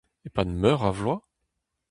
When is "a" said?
0.89-0.91